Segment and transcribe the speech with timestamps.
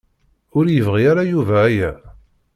[0.57, 1.91] Ur yebɣi ara Yuba aya.